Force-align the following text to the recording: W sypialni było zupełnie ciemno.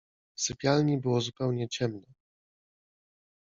W 0.37 0.41
sypialni 0.41 0.97
było 0.97 1.21
zupełnie 1.21 1.69
ciemno. 1.69 2.05